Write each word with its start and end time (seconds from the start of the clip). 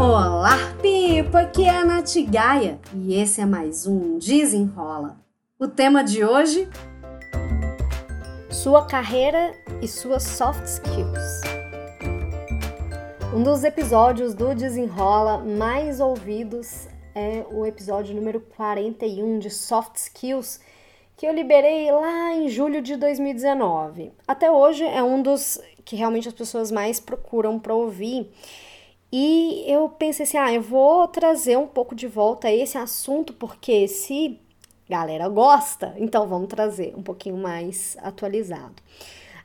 Olá, 0.00 0.56
Pipa! 0.80 1.40
Aqui 1.40 1.66
é 1.66 1.76
a 1.76 1.84
Nath 1.84 2.14
Gaia 2.26 2.80
e 2.94 3.20
esse 3.20 3.42
é 3.42 3.44
mais 3.44 3.86
um 3.86 4.18
Desenrola. 4.18 5.18
O 5.58 5.68
tema 5.68 6.02
de 6.02 6.24
hoje: 6.24 6.66
Sua 8.50 8.86
carreira 8.86 9.52
e 9.82 9.86
suas 9.86 10.22
soft 10.22 10.64
skills. 10.64 11.42
Um 13.34 13.42
dos 13.42 13.62
episódios 13.62 14.32
do 14.32 14.54
Desenrola 14.54 15.36
mais 15.44 16.00
ouvidos 16.00 16.88
é 17.14 17.44
o 17.50 17.66
episódio 17.66 18.14
número 18.14 18.40
41 18.40 19.38
de 19.38 19.50
soft 19.50 19.96
skills 19.96 20.60
que 21.14 21.26
eu 21.26 21.34
liberei 21.34 21.92
lá 21.92 22.32
em 22.32 22.48
julho 22.48 22.80
de 22.80 22.96
2019. 22.96 24.12
Até 24.26 24.50
hoje 24.50 24.82
é 24.82 25.02
um 25.02 25.20
dos 25.20 25.60
que 25.84 25.94
realmente 25.94 26.26
as 26.26 26.32
pessoas 26.32 26.70
mais 26.70 26.98
procuram 26.98 27.58
para 27.58 27.74
ouvir. 27.74 28.32
E 29.12 29.64
eu 29.66 29.88
pensei 29.88 30.24
assim: 30.24 30.38
ah, 30.38 30.52
eu 30.52 30.62
vou 30.62 31.08
trazer 31.08 31.56
um 31.56 31.66
pouco 31.66 31.94
de 31.94 32.06
volta 32.06 32.50
esse 32.50 32.78
assunto, 32.78 33.32
porque 33.32 33.88
se 33.88 34.38
galera 34.88 35.28
gosta, 35.28 35.94
então 35.96 36.26
vamos 36.26 36.48
trazer 36.48 36.92
um 36.96 37.02
pouquinho 37.02 37.36
mais 37.36 37.96
atualizado. 38.02 38.74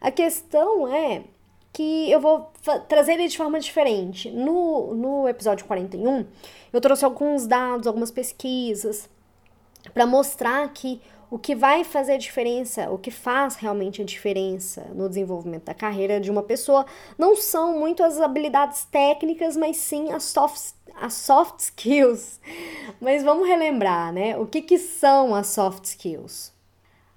A 0.01 0.11
questão 0.11 0.93
é 0.93 1.23
que 1.71 2.09
eu 2.09 2.19
vou 2.19 2.51
trazer 2.87 3.13
ele 3.13 3.27
de 3.27 3.37
forma 3.37 3.59
diferente. 3.59 4.31
No, 4.31 4.95
no 4.95 5.27
episódio 5.27 5.65
41, 5.65 6.25
eu 6.71 6.81
trouxe 6.81 7.05
alguns 7.05 7.45
dados, 7.45 7.85
algumas 7.85 8.09
pesquisas, 8.09 9.09
para 9.93 10.05
mostrar 10.05 10.67
que 10.73 11.01
o 11.29 11.39
que 11.39 11.55
vai 11.55 11.83
fazer 11.83 12.17
diferença, 12.17 12.89
o 12.91 12.97
que 12.97 13.11
faz 13.11 13.55
realmente 13.55 14.01
a 14.01 14.05
diferença 14.05 14.87
no 14.93 15.09
desenvolvimento 15.09 15.65
da 15.65 15.73
carreira 15.73 16.19
de 16.19 16.29
uma 16.29 16.43
pessoa, 16.43 16.85
não 17.17 17.35
são 17.35 17.79
muito 17.79 18.03
as 18.03 18.19
habilidades 18.19 18.85
técnicas, 18.85 19.57
mas 19.57 19.77
sim 19.77 20.11
as 20.11 20.23
soft, 20.23 20.73
as 21.01 21.13
soft 21.13 21.59
skills. 21.59 22.39
Mas 23.01 23.23
vamos 23.23 23.47
relembrar, 23.47 24.13
né? 24.13 24.37
O 24.37 24.45
que, 24.45 24.61
que 24.61 24.77
são 24.77 25.33
as 25.33 25.47
soft 25.47 25.85
skills? 25.85 26.53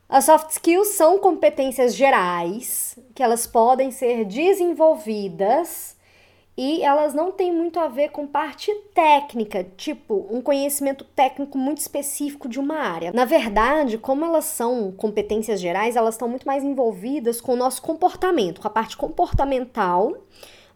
As 0.08 0.24
soft 0.24 0.50
skills 0.52 0.88
são 0.88 1.18
competências 1.18 1.94
gerais 1.94 2.98
que 3.14 3.22
elas 3.22 3.46
podem 3.46 3.90
ser 3.90 4.24
desenvolvidas 4.24 5.97
e 6.58 6.82
elas 6.82 7.14
não 7.14 7.30
têm 7.30 7.52
muito 7.52 7.78
a 7.78 7.86
ver 7.86 8.08
com 8.08 8.26
parte 8.26 8.74
técnica, 8.92 9.64
tipo 9.76 10.26
um 10.28 10.42
conhecimento 10.42 11.04
técnico 11.04 11.56
muito 11.56 11.78
específico 11.78 12.48
de 12.48 12.58
uma 12.58 12.78
área. 12.78 13.12
Na 13.12 13.24
verdade, 13.24 13.96
como 13.96 14.24
elas 14.24 14.46
são 14.46 14.90
competências 14.90 15.60
gerais, 15.60 15.94
elas 15.94 16.16
estão 16.16 16.28
muito 16.28 16.48
mais 16.48 16.64
envolvidas 16.64 17.40
com 17.40 17.52
o 17.52 17.56
nosso 17.56 17.80
comportamento, 17.80 18.60
com 18.60 18.66
a 18.66 18.70
parte 18.70 18.96
comportamental 18.96 20.16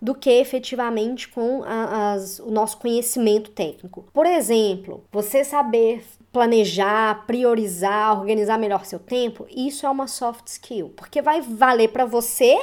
do 0.01 0.15
que 0.15 0.31
efetivamente 0.31 1.29
com 1.29 1.65
a, 1.65 2.13
as, 2.13 2.39
o 2.39 2.53
nosso 2.53 2.79
conhecimento 2.79 3.51
técnico. 3.51 4.05
Por 4.13 4.25
exemplo, 4.25 5.03
você 5.11 5.43
saber 5.43 6.05
planejar, 6.33 7.27
priorizar, 7.27 8.17
organizar 8.21 8.57
melhor 8.57 8.85
seu 8.85 9.01
tempo, 9.01 9.47
isso 9.51 9.85
é 9.85 9.91
uma 9.91 10.07
soft 10.07 10.47
skill, 10.47 10.93
porque 10.97 11.21
vai 11.21 11.41
valer 11.41 11.89
para 11.89 12.05
você 12.05 12.57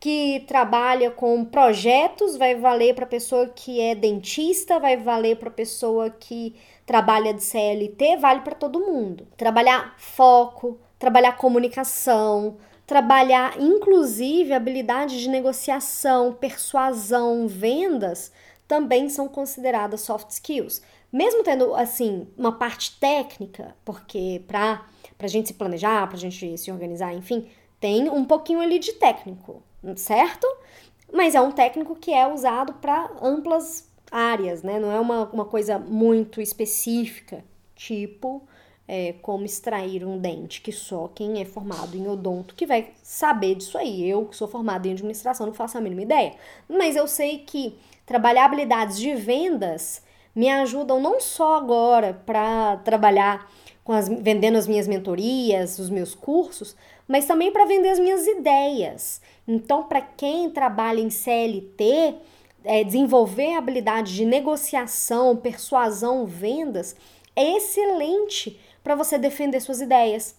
que 0.00 0.44
trabalha 0.46 1.10
com 1.10 1.44
projetos, 1.44 2.36
vai 2.36 2.54
valer 2.54 2.94
para 2.94 3.06
pessoa 3.06 3.46
que 3.46 3.80
é 3.80 3.94
dentista, 3.94 4.78
vai 4.78 4.96
valer 4.96 5.36
para 5.36 5.50
pessoa 5.50 6.10
que 6.10 6.54
trabalha 6.84 7.32
de 7.32 7.42
CLT, 7.42 8.18
vale 8.18 8.40
para 8.40 8.54
todo 8.54 8.80
mundo. 8.80 9.26
Trabalhar 9.36 9.94
foco, 9.96 10.78
trabalhar 10.98 11.36
comunicação, 11.38 12.58
trabalhar 12.86 13.58
inclusive 13.58 14.52
habilidade 14.52 15.18
de 15.20 15.28
negociação, 15.28 16.34
persuasão, 16.34 17.48
vendas, 17.48 18.30
também 18.68 19.08
são 19.08 19.28
consideradas 19.28 20.02
soft 20.02 20.30
skills. 20.30 20.82
Mesmo 21.12 21.42
tendo 21.42 21.74
assim 21.74 22.26
uma 22.36 22.52
parte 22.52 22.98
técnica, 22.98 23.74
porque 23.84 24.42
para 24.46 24.84
a 25.18 25.26
gente 25.26 25.48
se 25.48 25.54
planejar, 25.54 26.06
para 26.08 26.16
a 26.16 26.20
gente 26.20 26.58
se 26.58 26.70
organizar, 26.72 27.14
enfim, 27.14 27.48
tem 27.78 28.10
um 28.10 28.24
pouquinho 28.24 28.60
ali 28.60 28.78
de 28.78 28.92
técnico 28.94 29.62
certo? 29.96 30.46
Mas 31.12 31.34
é 31.34 31.40
um 31.40 31.52
técnico 31.52 31.94
que 31.94 32.12
é 32.12 32.26
usado 32.26 32.74
para 32.74 33.10
amplas 33.22 33.88
áreas, 34.10 34.62
né? 34.62 34.78
Não 34.78 34.90
é 34.90 35.00
uma, 35.00 35.24
uma 35.30 35.44
coisa 35.44 35.78
muito 35.78 36.40
específica, 36.40 37.44
tipo 37.74 38.42
é, 38.86 39.14
como 39.22 39.44
extrair 39.44 40.04
um 40.04 40.18
dente, 40.18 40.60
que 40.60 40.70
só 40.70 41.08
quem 41.08 41.40
é 41.40 41.44
formado 41.44 41.96
em 41.96 42.06
odonto 42.06 42.54
que 42.54 42.66
vai 42.66 42.92
saber 43.02 43.54
disso 43.54 43.78
aí. 43.78 44.08
Eu, 44.08 44.26
que 44.26 44.36
sou 44.36 44.46
formada 44.46 44.86
em 44.86 44.92
administração, 44.92 45.46
não 45.46 45.54
faço 45.54 45.78
a 45.78 45.80
mínima 45.80 46.02
ideia. 46.02 46.34
Mas 46.68 46.96
eu 46.96 47.06
sei 47.06 47.38
que 47.38 47.78
trabalhar 48.04 48.44
habilidades 48.44 48.98
de 48.98 49.14
vendas 49.14 50.02
me 50.34 50.50
ajudam 50.50 51.00
não 51.00 51.20
só 51.20 51.56
agora 51.56 52.20
para 52.26 52.76
trabalhar 52.78 53.50
com 53.82 53.92
as, 53.92 54.08
vendendo 54.08 54.56
as 54.56 54.66
minhas 54.66 54.88
mentorias, 54.88 55.78
os 55.78 55.90
meus 55.90 56.14
cursos, 56.14 56.76
mas 57.06 57.26
também 57.26 57.52
para 57.52 57.66
vender 57.66 57.90
as 57.90 57.98
minhas 57.98 58.26
ideias. 58.26 59.20
Então, 59.46 59.82
para 59.84 60.00
quem 60.00 60.50
trabalha 60.50 61.00
em 61.00 61.10
CLT, 61.10 62.16
é, 62.64 62.82
desenvolver 62.82 63.54
habilidade 63.54 64.14
de 64.14 64.24
negociação, 64.24 65.36
persuasão, 65.36 66.24
vendas 66.24 66.96
é 67.36 67.56
excelente 67.56 68.58
para 68.82 68.94
você 68.94 69.18
defender 69.18 69.60
suas 69.60 69.80
ideias 69.80 70.34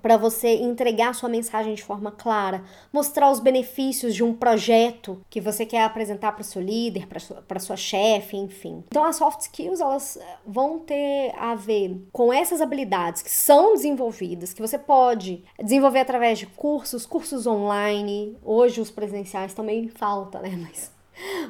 para 0.00 0.16
você 0.16 0.54
entregar 0.56 1.14
sua 1.14 1.28
mensagem 1.28 1.74
de 1.74 1.82
forma 1.82 2.10
clara, 2.10 2.62
mostrar 2.92 3.30
os 3.30 3.40
benefícios 3.40 4.14
de 4.14 4.22
um 4.22 4.34
projeto 4.34 5.20
que 5.28 5.40
você 5.40 5.64
quer 5.64 5.82
apresentar 5.82 6.32
para 6.32 6.42
o 6.42 6.44
seu 6.44 6.62
líder, 6.62 7.06
para 7.06 7.18
sua, 7.18 7.42
sua 7.58 7.76
chefe, 7.76 8.36
enfim. 8.36 8.84
Então, 8.88 9.04
as 9.04 9.16
soft 9.16 9.40
skills 9.40 9.80
elas 9.80 10.16
eh, 10.16 10.36
vão 10.46 10.78
ter 10.78 11.32
a 11.36 11.54
ver 11.54 12.00
com 12.12 12.32
essas 12.32 12.60
habilidades 12.60 13.22
que 13.22 13.30
são 13.30 13.74
desenvolvidas, 13.74 14.52
que 14.52 14.62
você 14.62 14.78
pode 14.78 15.44
desenvolver 15.62 16.00
através 16.00 16.38
de 16.38 16.46
cursos, 16.46 17.06
cursos 17.06 17.46
online. 17.46 18.36
Hoje 18.44 18.80
os 18.80 18.90
presenciais 18.90 19.54
também 19.54 19.88
falta, 19.88 20.40
né? 20.40 20.50
Mas 20.58 20.90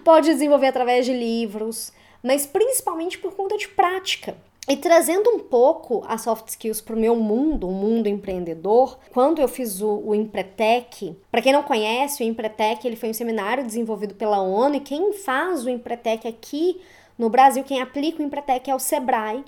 pode 0.04 0.32
desenvolver 0.32 0.68
através 0.68 1.04
de 1.04 1.12
livros, 1.12 1.92
mas 2.22 2.46
principalmente 2.46 3.18
por 3.18 3.34
conta 3.34 3.56
de 3.56 3.68
prática. 3.68 4.36
E 4.70 4.76
trazendo 4.76 5.30
um 5.30 5.38
pouco 5.38 6.04
as 6.06 6.20
soft 6.20 6.48
skills 6.48 6.82
para 6.82 6.94
o 6.94 6.98
meu 6.98 7.16
mundo, 7.16 7.66
o 7.66 7.72
mundo 7.72 8.06
empreendedor, 8.06 8.98
quando 9.10 9.40
eu 9.40 9.48
fiz 9.48 9.80
o, 9.80 10.02
o 10.04 10.14
Empretec, 10.14 11.16
para 11.30 11.40
quem 11.40 11.54
não 11.54 11.62
conhece, 11.62 12.22
o 12.22 12.26
Empretec 12.26 12.86
ele 12.86 12.94
foi 12.94 13.08
um 13.08 13.14
seminário 13.14 13.64
desenvolvido 13.64 14.14
pela 14.14 14.42
ONU 14.42 14.74
e 14.74 14.80
quem 14.80 15.14
faz 15.14 15.64
o 15.64 15.70
Empretec 15.70 16.28
aqui 16.28 16.82
no 17.16 17.30
Brasil, 17.30 17.64
quem 17.64 17.80
aplica 17.80 18.22
o 18.22 18.26
Empretec 18.26 18.70
é 18.70 18.74
o 18.74 18.78
Sebrae. 18.78 19.42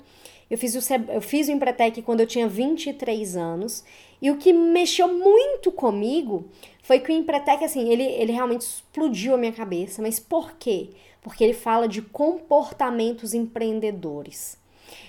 Eu 0.49 0.57
fiz, 0.57 0.73
o, 0.73 0.93
eu 1.13 1.21
fiz 1.21 1.47
o 1.47 1.51
Empretec 1.51 2.01
quando 2.01 2.21
eu 2.21 2.27
tinha 2.27 2.47
23 2.47 3.37
anos 3.37 3.83
e 4.19 4.31
o 4.31 4.37
que 4.37 4.51
mexeu 4.51 5.07
muito 5.07 5.71
comigo 5.71 6.45
foi 6.81 6.99
que 6.99 7.11
o 7.11 7.15
Empretec, 7.15 7.63
assim, 7.63 7.89
ele, 7.89 8.03
ele 8.03 8.31
realmente 8.31 8.61
explodiu 8.61 9.35
a 9.35 9.37
minha 9.37 9.53
cabeça. 9.53 10.01
Mas 10.01 10.19
por 10.19 10.53
quê? 10.53 10.89
Porque 11.21 11.43
ele 11.43 11.53
fala 11.53 11.87
de 11.87 12.01
comportamentos 12.01 13.35
empreendedores. 13.35 14.59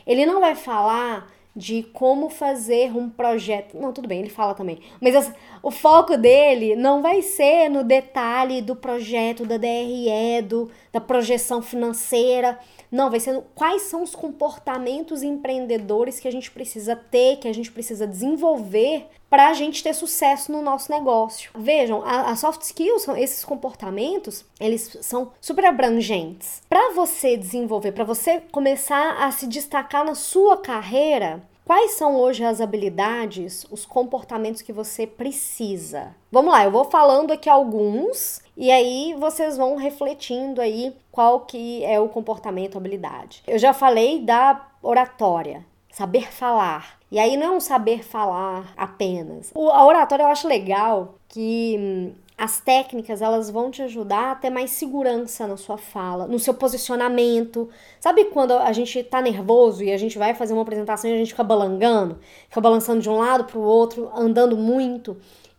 Ele 0.06 0.26
não 0.26 0.40
vai 0.40 0.54
falar 0.54 1.30
de 1.54 1.82
como 1.92 2.30
fazer 2.30 2.96
um 2.96 3.10
projeto. 3.10 3.76
Não, 3.78 3.92
tudo 3.92 4.08
bem, 4.08 4.20
ele 4.20 4.30
fala 4.30 4.54
também. 4.54 4.80
Mas 5.00 5.14
as, 5.14 5.32
o 5.62 5.70
foco 5.70 6.16
dele 6.16 6.74
não 6.74 7.02
vai 7.02 7.20
ser 7.20 7.68
no 7.68 7.84
detalhe 7.84 8.62
do 8.62 8.74
projeto, 8.74 9.44
da 9.44 9.58
DRE, 9.58 10.42
do, 10.42 10.70
da 10.92 11.00
projeção 11.00 11.62
financeira. 11.62 12.58
Não, 12.90 13.10
vai 13.10 13.18
ser 13.18 13.32
no, 13.32 13.42
quais 13.54 13.82
são 13.82 14.02
os 14.02 14.14
comportamentos 14.14 15.22
empreendedores 15.22 16.20
que 16.20 16.28
a 16.28 16.30
gente 16.30 16.50
precisa 16.50 16.94
ter, 16.94 17.38
que 17.38 17.48
a 17.48 17.54
gente 17.54 17.72
precisa 17.72 18.06
desenvolver 18.06 19.06
para 19.30 19.48
a 19.48 19.54
gente 19.54 19.82
ter 19.82 19.94
sucesso 19.94 20.52
no 20.52 20.60
nosso 20.60 20.92
negócio. 20.92 21.50
Vejam, 21.54 22.02
as 22.04 22.38
soft 22.38 22.60
skills, 22.60 23.08
esses 23.16 23.42
comportamentos, 23.42 24.44
eles 24.60 24.98
são 25.00 25.32
super 25.40 25.64
abrangentes. 25.64 26.60
Para 26.68 26.92
você 26.92 27.34
desenvolver, 27.34 27.92
para 27.92 28.04
você 28.04 28.42
começar 28.52 29.24
a 29.24 29.30
se 29.30 29.46
destacar 29.46 30.04
na 30.04 30.14
sua 30.14 30.58
carreira, 30.58 31.42
Quais 31.72 31.92
são 31.92 32.16
hoje 32.16 32.44
as 32.44 32.60
habilidades, 32.60 33.66
os 33.70 33.86
comportamentos 33.86 34.60
que 34.60 34.74
você 34.74 35.06
precisa? 35.06 36.14
Vamos 36.30 36.52
lá, 36.52 36.64
eu 36.64 36.70
vou 36.70 36.84
falando 36.84 37.32
aqui 37.32 37.48
alguns 37.48 38.42
e 38.54 38.70
aí 38.70 39.16
vocês 39.18 39.56
vão 39.56 39.76
refletindo 39.76 40.60
aí 40.60 40.94
qual 41.10 41.40
que 41.40 41.82
é 41.82 41.98
o 41.98 42.10
comportamento, 42.10 42.76
habilidade. 42.76 43.42
Eu 43.46 43.58
já 43.58 43.72
falei 43.72 44.20
da 44.20 44.68
oratória, 44.82 45.64
saber 45.90 46.30
falar. 46.30 46.98
E 47.10 47.18
aí 47.18 47.38
não 47.38 47.46
é 47.46 47.50
um 47.52 47.60
saber 47.60 48.04
falar 48.04 48.74
apenas. 48.76 49.50
O, 49.54 49.70
a 49.70 49.86
oratória 49.86 50.24
eu 50.24 50.28
acho 50.28 50.46
legal 50.46 51.14
que 51.26 51.76
hum, 51.80 52.12
as 52.42 52.60
técnicas 52.60 53.22
elas 53.22 53.48
vão 53.48 53.70
te 53.70 53.82
ajudar 53.82 54.32
a 54.32 54.34
ter 54.34 54.50
mais 54.50 54.72
segurança 54.72 55.46
na 55.46 55.56
sua 55.56 55.78
fala, 55.78 56.26
no 56.26 56.40
seu 56.40 56.52
posicionamento. 56.52 57.68
Sabe 58.00 58.24
quando 58.24 58.54
a 58.54 58.72
gente 58.72 59.00
tá 59.04 59.22
nervoso 59.22 59.84
e 59.84 59.92
a 59.92 59.96
gente 59.96 60.18
vai 60.18 60.34
fazer 60.34 60.52
uma 60.52 60.62
apresentação 60.62 61.08
e 61.08 61.14
a 61.14 61.18
gente 61.18 61.30
fica 61.30 61.44
balangando, 61.44 62.18
fica 62.48 62.60
balançando 62.60 63.00
de 63.00 63.08
um 63.08 63.16
lado 63.16 63.44
para 63.44 63.56
o 63.56 63.62
outro, 63.62 64.10
andando 64.12 64.56
muito? 64.56 65.16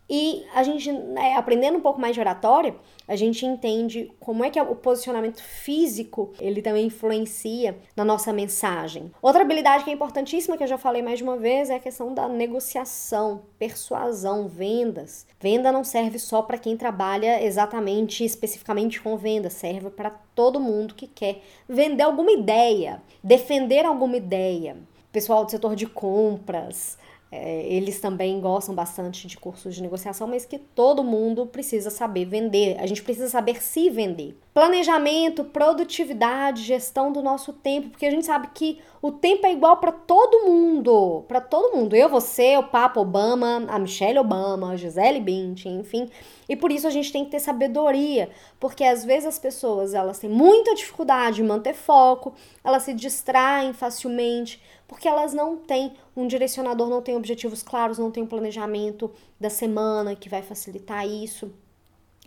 E 0.10 0.46
a 0.54 0.64
gente, 0.64 0.92
né, 0.92 1.36
aprendendo 1.36 1.78
um 1.78 1.82
pouco 1.82 2.00
mais 2.00 2.14
de 2.14 2.20
oratória, 2.20 2.76
a 3.08 3.16
gente 3.16 3.46
entende 3.46 4.12
como 4.20 4.44
é 4.44 4.50
que 4.50 4.60
o 4.60 4.76
posicionamento 4.76 5.42
físico 5.42 6.34
ele 6.40 6.62
também 6.62 6.88
influencia 6.88 7.78
na 7.96 8.04
nossa 8.04 8.34
mensagem. 8.34 9.12
Outra 9.22 9.42
habilidade 9.42 9.84
que 9.84 9.90
é 9.90 9.94
importantíssima, 9.94 10.58
que 10.58 10.64
eu 10.64 10.68
já 10.68 10.78
falei 10.78 11.02
mais 11.02 11.20
de 11.20 11.24
uma 11.24 11.38
vez, 11.38 11.70
é 11.70 11.76
a 11.76 11.80
questão 11.80 12.14
da 12.14 12.28
negociação, 12.28 13.44
persuasão, 13.58 14.48
vendas. 14.48 15.26
Venda 15.40 15.72
não 15.72 15.84
serve 15.84 16.20
só 16.20 16.42
para 16.42 16.58
quem 16.58 16.76
trabalha 16.76 17.44
exatamente, 17.44 18.26
especificamente 18.26 19.02
com 19.02 19.18
venda, 19.18 19.50
serve 19.50 19.90
para 19.90 20.10
todo 20.36 20.60
mundo 20.60 20.96
que 20.96 21.08
quer 21.08 21.42
vender 21.68 22.04
alguma 22.04 22.32
ideia, 22.32 23.02
defender 23.24 23.86
alguma 23.86 24.18
ideia. 24.18 24.78
Pessoal 25.12 25.46
do 25.46 25.52
setor 25.52 25.76
de 25.76 25.86
compras, 25.86 26.98
é, 27.36 27.66
eles 27.66 28.00
também 28.00 28.40
gostam 28.40 28.76
bastante 28.76 29.26
de 29.26 29.38
cursos 29.38 29.74
de 29.74 29.82
negociação, 29.82 30.28
mas 30.28 30.46
que 30.46 30.60
todo 30.60 31.04
mundo 31.04 31.48
precisa 31.48 31.90
saber 31.90 32.26
vender. 32.26 32.78
A 32.80 32.86
gente 32.86 33.02
precisa 33.02 33.28
saber 33.28 33.60
se 33.60 33.90
vender. 33.90 34.38
Planejamento, 34.54 35.44
produtividade, 35.44 36.62
gestão 36.62 37.12
do 37.12 37.24
nosso 37.24 37.52
tempo, 37.52 37.90
porque 37.90 38.06
a 38.06 38.12
gente 38.12 38.28
sabe 38.28 38.50
que 38.54 38.80
o 39.02 39.12
tempo 39.12 39.48
é 39.48 39.52
igual 39.52 39.78
para 39.78 39.92
todo 39.92 40.46
mundo, 40.46 41.26
para 41.28 41.42
todo 41.42 41.76
mundo. 41.76 41.96
Eu, 41.96 42.08
você, 42.08 42.56
o 42.56 42.64
Papa 42.64 43.02
Obama, 43.02 43.66
a 43.68 43.80
Michelle 43.80 44.20
Obama, 44.20 44.70
a 44.70 44.76
Gisele 44.76 45.20
Bündchen, 45.20 45.80
enfim. 45.80 46.12
E 46.48 46.56
por 46.56 46.72
isso 46.72 46.86
a 46.86 46.92
gente 46.92 47.12
tem 47.12 47.26
que 47.26 47.32
ter 47.32 47.40
sabedoria, 47.40 48.30
porque 48.60 48.84
às 48.84 49.04
vezes 49.04 49.26
as 49.26 49.40
pessoas 49.40 49.96
elas 49.96 50.20
têm 50.20 50.30
muita 50.30 50.76
dificuldade 50.76 51.42
em 51.42 51.46
manter 51.46 51.74
foco, 51.74 52.36
elas 52.64 52.84
se 52.84 52.94
distraem 52.94 53.74
facilmente 53.74 54.62
porque 54.94 55.08
elas 55.08 55.34
não 55.34 55.58
têm 55.58 55.94
um 56.16 56.28
direcionador, 56.28 56.88
não 56.88 57.02
têm 57.02 57.16
objetivos 57.16 57.64
claros, 57.64 57.98
não 57.98 58.12
têm 58.12 58.22
um 58.22 58.28
planejamento 58.28 59.10
da 59.40 59.50
semana 59.50 60.16
que 60.16 60.30
vai 60.30 60.44
facilitar 60.44 61.08
isso. 61.08 61.52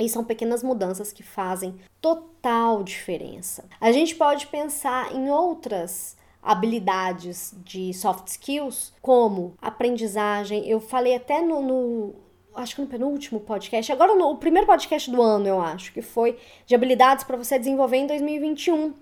E 0.00 0.08
são 0.08 0.24
pequenas 0.24 0.64
mudanças 0.64 1.12
que 1.12 1.22
fazem 1.22 1.76
total 2.00 2.82
diferença. 2.82 3.64
A 3.80 3.92
gente 3.92 4.16
pode 4.16 4.48
pensar 4.48 5.14
em 5.14 5.30
outras 5.30 6.16
habilidades 6.42 7.54
de 7.64 7.94
soft 7.94 8.26
skills, 8.26 8.92
como 9.00 9.54
aprendizagem. 9.62 10.68
Eu 10.68 10.80
falei 10.80 11.14
até 11.14 11.40
no, 11.40 11.62
no 11.62 12.14
acho 12.52 12.74
que 12.74 12.80
no 12.80 12.88
penúltimo 12.88 13.38
podcast, 13.38 13.92
agora 13.92 14.12
no 14.16 14.32
o 14.32 14.38
primeiro 14.38 14.66
podcast 14.66 15.08
do 15.08 15.22
ano, 15.22 15.46
eu 15.46 15.60
acho, 15.60 15.92
que 15.92 16.02
foi 16.02 16.36
de 16.66 16.74
habilidades 16.74 17.22
para 17.22 17.36
você 17.36 17.60
desenvolver 17.60 17.98
em 17.98 18.08
2021. 18.08 18.92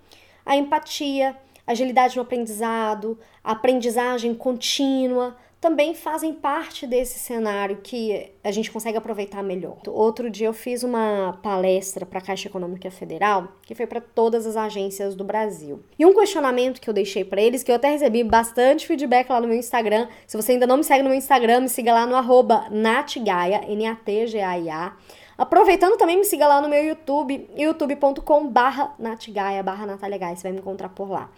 A 0.44 0.54
empatia, 0.54 1.34
agilidade 1.66 2.16
no 2.16 2.22
aprendizado, 2.22 3.18
aprendizagem 3.42 4.34
contínua, 4.34 5.36
também 5.64 5.94
fazem 5.94 6.34
parte 6.34 6.86
desse 6.86 7.18
cenário 7.18 7.78
que 7.82 8.30
a 8.44 8.50
gente 8.50 8.70
consegue 8.70 8.98
aproveitar 8.98 9.42
melhor. 9.42 9.78
Outro 9.86 10.28
dia 10.28 10.46
eu 10.46 10.52
fiz 10.52 10.82
uma 10.82 11.38
palestra 11.42 12.04
para 12.04 12.18
a 12.18 12.22
Caixa 12.22 12.48
Econômica 12.48 12.90
Federal, 12.90 13.48
que 13.62 13.74
foi 13.74 13.86
para 13.86 13.98
todas 13.98 14.44
as 14.44 14.58
agências 14.58 15.14
do 15.14 15.24
Brasil. 15.24 15.82
E 15.98 16.04
um 16.04 16.12
questionamento 16.12 16.82
que 16.82 16.90
eu 16.90 16.92
deixei 16.92 17.24
para 17.24 17.40
eles, 17.40 17.62
que 17.62 17.70
eu 17.70 17.76
até 17.76 17.88
recebi 17.88 18.22
bastante 18.22 18.86
feedback 18.86 19.30
lá 19.30 19.40
no 19.40 19.48
meu 19.48 19.56
Instagram. 19.56 20.06
Se 20.26 20.36
você 20.36 20.52
ainda 20.52 20.66
não 20.66 20.76
me 20.76 20.84
segue 20.84 21.02
no 21.02 21.08
meu 21.08 21.16
Instagram, 21.16 21.60
me 21.60 21.68
siga 21.70 21.94
lá 21.94 22.04
no 22.04 22.14
arroba 22.14 22.66
natgaia, 22.70 23.64
N-A-T-G-A-I-A. 23.66 24.92
Aproveitando 25.36 25.96
também, 25.96 26.16
me 26.16 26.24
siga 26.24 26.46
lá 26.46 26.60
no 26.60 26.68
meu 26.68 26.84
YouTube, 26.84 27.48
youtube.com 27.56 28.48
barra 28.48 28.94
natgaia, 28.98 29.62
barra 29.62 29.86
Natália 29.86 30.18
Gaia, 30.18 30.36
você 30.36 30.44
vai 30.44 30.52
me 30.52 30.58
encontrar 30.58 30.88
por 30.90 31.10
lá. 31.10 31.30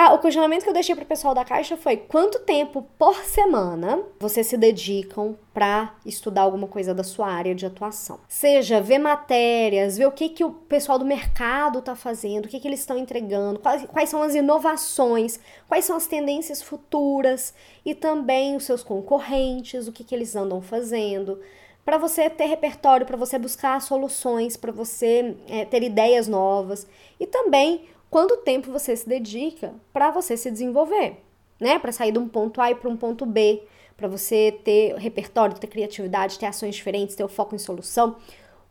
Ah, 0.00 0.12
o 0.12 0.18
questionamento 0.18 0.62
que 0.62 0.68
eu 0.68 0.74
deixei 0.74 0.94
para 0.94 1.02
o 1.02 1.08
pessoal 1.08 1.34
da 1.34 1.44
Caixa 1.44 1.76
foi 1.76 1.96
quanto 1.96 2.38
tempo 2.40 2.86
por 2.98 3.16
semana 3.24 4.00
vocês 4.20 4.46
se 4.46 4.56
dedicam 4.56 5.36
para 5.52 5.92
estudar 6.06 6.42
alguma 6.42 6.68
coisa 6.68 6.94
da 6.94 7.02
sua 7.02 7.26
área 7.28 7.54
de 7.54 7.66
atuação. 7.66 8.20
Seja 8.28 8.80
ver 8.80 8.98
matérias, 8.98 9.98
ver 9.98 10.06
o 10.06 10.12
que, 10.12 10.28
que 10.28 10.44
o 10.44 10.52
pessoal 10.52 11.00
do 11.00 11.04
mercado 11.04 11.80
está 11.80 11.96
fazendo, 11.96 12.44
o 12.44 12.48
que, 12.48 12.60
que 12.60 12.68
eles 12.68 12.80
estão 12.80 12.96
entregando, 12.96 13.58
quais, 13.58 13.84
quais 13.86 14.08
são 14.08 14.22
as 14.22 14.34
inovações, 14.36 15.40
quais 15.66 15.84
são 15.84 15.96
as 15.96 16.06
tendências 16.06 16.62
futuras 16.62 17.52
e 17.84 17.94
também 17.94 18.54
os 18.54 18.64
seus 18.64 18.84
concorrentes, 18.84 19.88
o 19.88 19.92
que, 19.92 20.04
que 20.04 20.14
eles 20.14 20.36
andam 20.36 20.60
fazendo 20.60 21.40
para 21.88 21.96
você 21.96 22.28
ter 22.28 22.44
repertório, 22.44 23.06
para 23.06 23.16
você 23.16 23.38
buscar 23.38 23.80
soluções, 23.80 24.58
para 24.58 24.70
você 24.70 25.34
é, 25.48 25.64
ter 25.64 25.82
ideias 25.82 26.28
novas 26.28 26.86
e 27.18 27.26
também 27.26 27.86
quanto 28.10 28.36
tempo 28.36 28.70
você 28.70 28.94
se 28.94 29.08
dedica 29.08 29.72
para 29.90 30.10
você 30.10 30.36
se 30.36 30.50
desenvolver, 30.50 31.16
né? 31.58 31.78
Para 31.78 31.90
sair 31.90 32.12
de 32.12 32.18
um 32.18 32.28
ponto 32.28 32.60
A 32.60 32.74
para 32.74 32.90
um 32.90 32.96
ponto 32.98 33.24
B, 33.24 33.62
para 33.96 34.06
você 34.06 34.60
ter 34.62 34.96
repertório, 34.96 35.58
ter 35.58 35.66
criatividade, 35.66 36.38
ter 36.38 36.44
ações 36.44 36.74
diferentes, 36.74 37.16
ter 37.16 37.24
o 37.24 37.28
foco 37.28 37.54
em 37.54 37.58
solução. 37.58 38.16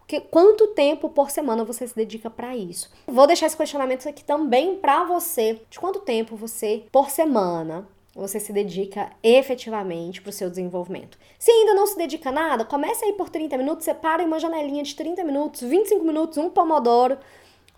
Que, 0.05 0.21
quanto 0.21 0.67
tempo 0.67 1.09
por 1.09 1.31
semana 1.31 1.65
você 1.65 1.87
se 1.87 1.95
dedica 1.95 2.29
para 2.29 2.55
isso? 2.55 2.87
Vou 3.07 3.25
deixar 3.25 3.47
esse 3.47 3.57
questionamento 3.57 4.07
aqui 4.07 4.23
também 4.23 4.75
para 4.75 5.05
você. 5.05 5.59
De 5.71 5.79
quanto 5.79 6.01
tempo 6.01 6.35
você 6.35 6.83
por 6.91 7.09
semana 7.09 7.87
você 8.17 8.39
se 8.39 8.51
dedica 8.51 9.11
efetivamente 9.21 10.21
para 10.21 10.31
o 10.31 10.33
seu 10.33 10.49
desenvolvimento. 10.49 11.19
Se 11.37 11.51
ainda 11.51 11.75
não 11.75 11.85
se 11.85 11.95
dedica 11.95 12.29
a 12.29 12.31
nada, 12.31 12.65
comece 12.65 13.05
aí 13.05 13.13
por 13.13 13.29
30 13.29 13.55
minutos, 13.57 13.85
separe 13.85 14.23
uma 14.23 14.39
janelinha 14.39 14.83
de 14.83 14.95
30 14.95 15.23
minutos, 15.23 15.61
25 15.61 16.03
minutos, 16.03 16.37
um 16.37 16.49
pomodoro, 16.49 17.17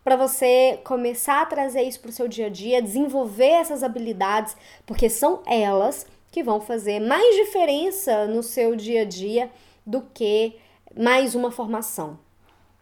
para 0.01 0.15
você 0.15 0.79
começar 0.85 1.41
a 1.41 1.45
trazer 1.45 1.81
isso 1.81 1.99
para 1.99 2.09
o 2.09 2.13
seu 2.13 2.27
dia 2.27 2.45
a 2.45 2.49
dia, 2.49 2.81
desenvolver 2.81 3.49
essas 3.49 3.83
habilidades, 3.83 4.55
porque 4.85 5.09
são 5.09 5.43
elas 5.45 6.07
que 6.31 6.41
vão 6.41 6.61
fazer 6.61 7.01
mais 7.01 7.35
diferença 7.35 8.25
no 8.25 8.41
seu 8.41 8.77
dia 8.77 9.01
a 9.01 9.05
dia 9.05 9.51
do 9.85 10.01
que 10.13 10.55
mais 10.97 11.35
uma 11.35 11.51
formação. 11.51 12.17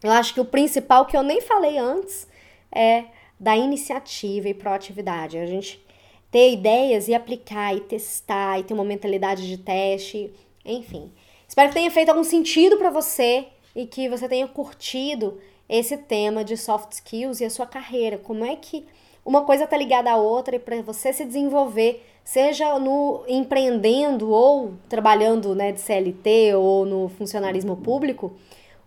Eu 0.04 0.12
acho 0.12 0.34
que 0.34 0.40
o 0.40 0.46
principal 0.46 1.08
que 1.08 1.18
eu 1.18 1.24
nem 1.24 1.42
falei 1.42 1.80
antes 1.80 2.28
é 2.72 3.06
da 3.40 3.58
iniciativa 3.58 4.48
e 4.48 4.54
proatividade. 4.54 5.40
A 5.40 5.46
gente 5.48 5.84
ter 6.32 6.54
ideias 6.54 7.08
e 7.08 7.14
aplicar 7.14 7.76
e 7.76 7.82
testar 7.82 8.60
e 8.60 8.64
ter 8.64 8.74
uma 8.74 8.84
mentalidade 8.84 9.48
de 9.48 9.58
teste, 9.58 10.34
enfim. 10.66 11.12
Espero 11.48 11.70
que 11.70 11.76
tenha 11.76 11.92
feito 11.92 12.10
algum 12.10 12.24
sentido 12.24 12.78
para 12.78 12.90
você 12.90 13.48
e 13.76 13.86
que 13.86 14.10
você 14.10 14.28
tenha 14.28 14.48
curtido 14.48 15.40
esse 15.70 15.98
tema 15.98 16.44
de 16.44 16.58
soft 16.58 16.92
skills 16.94 17.42
e 17.42 17.46
a 17.46 17.50
sua 17.50 17.66
carreira. 17.66 18.18
Como 18.18 18.44
é 18.44 18.56
que 18.56 18.86
uma 19.26 19.44
coisa 19.44 19.66
está 19.66 19.78
ligada 19.78 20.12
à 20.12 20.18
outra 20.18 20.56
e 20.56 20.60
para 20.60 20.82
você 20.82 21.12
se 21.12 21.26
desenvolver, 21.26 22.06
seja 22.24 22.80
no 22.80 23.24
empreendendo 23.28 24.30
ou 24.30 24.74
trabalhando 24.88 25.54
né, 25.54 25.72
de 25.72 25.82
CLT 25.82 26.56
ou 26.56 26.86
no 26.86 27.10
funcionarismo 27.10 27.78
público, 27.78 28.36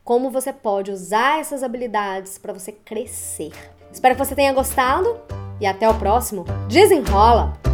como 0.03 0.31
você 0.31 0.53
pode 0.53 0.91
usar 0.91 1.41
essas 1.41 1.63
habilidades 1.63 2.39
para 2.39 2.53
você 2.53 2.73
crescer. 2.73 3.53
Espero 3.93 4.15
que 4.15 4.25
você 4.25 4.35
tenha 4.35 4.53
gostado 4.53 5.40
e 5.61 5.67
até 5.67 5.89
o 5.89 5.95
próximo. 5.95 6.45
Desenrola! 6.69 7.70